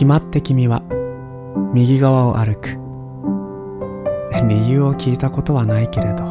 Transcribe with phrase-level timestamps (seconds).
[0.00, 0.80] 決まって君は
[1.74, 2.78] 右側を歩く。
[4.48, 6.24] 理由を聞いたことはないけれど。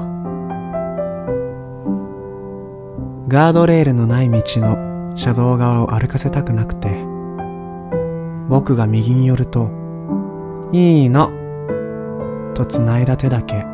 [3.27, 7.05] ガードレールのない道の車道側を歩かせたくなくて
[8.49, 9.69] 僕が右に寄ると
[10.73, 11.29] 「いいの」
[12.57, 13.67] と繋いだ手だけ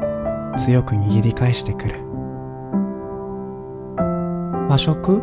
[0.58, 2.02] 強く握り返してくる。
[4.68, 5.22] 和食？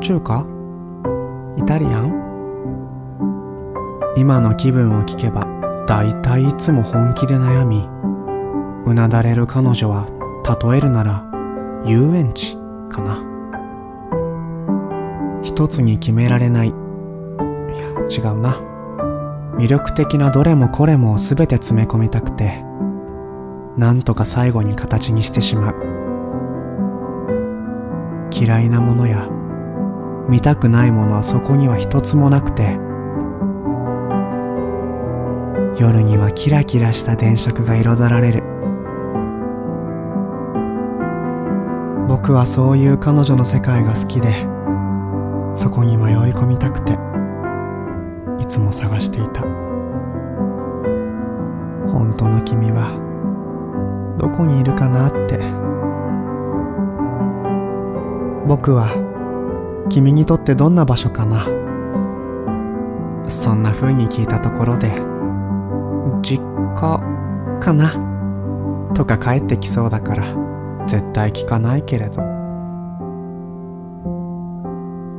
[0.00, 0.46] 中華？
[1.58, 2.25] イタリアン？
[4.16, 5.46] 今の気分を聞けば
[5.86, 7.86] 大体いつも本気で悩み
[8.86, 10.06] うなだれる彼女は
[10.62, 11.24] 例えるなら
[11.84, 12.56] 遊園地
[12.88, 13.22] かな。
[15.42, 16.68] 一つに決められない。
[16.68, 16.76] いや
[18.08, 18.56] 違うな。
[19.58, 22.62] 魅力的などれもこれも全て詰め込みたくて
[23.76, 25.74] なんとか最後に形にしてしまう。
[28.32, 29.28] 嫌いなものや
[30.28, 32.78] 見たくないものはそこには一つもなくて
[35.78, 38.42] 夜にはキラキラした電飾が彩られる。
[42.08, 44.46] 僕はそういう彼女の世界が好きで
[45.54, 46.92] そこに迷い込みたくて
[48.38, 49.42] いつも探していた。
[51.92, 52.96] 本当の君は
[54.18, 55.38] どこにいるかなって。
[58.46, 58.88] 僕は
[59.90, 61.44] 君にとってどんな場所かな。
[63.28, 65.15] そんな風に聞いたところで
[66.76, 68.92] 実家かな。
[68.94, 70.24] とか帰ってきそうだから
[70.86, 72.22] 絶対聞かないけれど。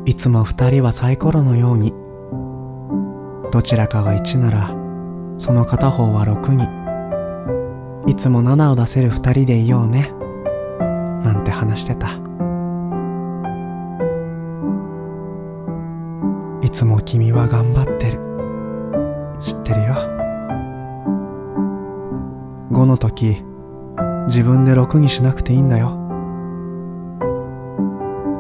[0.06, 1.94] いつも二人はサイコロのように
[3.52, 4.70] どちらかが1なら
[5.38, 6.54] その片方は6
[8.06, 10.12] にいつも7を出せる二人でいようね。
[11.24, 12.08] なんて話してた。
[16.66, 18.20] いつも君は頑張ってる。
[19.42, 20.17] 知ってるよ。
[22.78, 23.44] 5の時
[24.28, 25.98] 自分で6にしなくていいんだよ。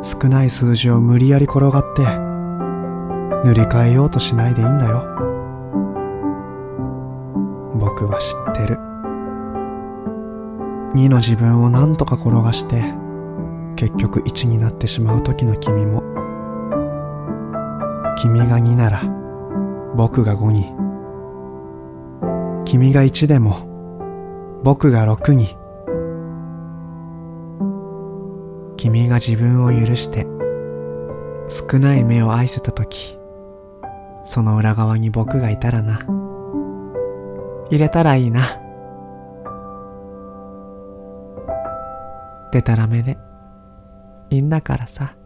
[0.03, 2.03] 少ない数字を無理やり転がって
[3.47, 5.06] 塗り替えようとしないでいいんだよ。
[7.79, 8.78] 僕は知ってる。
[10.94, 12.94] 2の自分を何とか転がして
[13.75, 16.03] 結局1になってしまう時の君も。
[18.16, 19.01] 君が2なら
[19.95, 20.72] 僕が5に。
[22.66, 23.66] 君が1でも
[24.63, 25.56] 僕が6に
[28.78, 30.28] 君が自分を許して
[31.50, 33.17] 少ない目を愛せた時
[34.28, 36.06] その裏側に僕がいたらな。
[37.69, 38.46] 入れたらいいな。
[42.51, 43.17] でたらめで
[44.29, 45.16] いいんだからさ。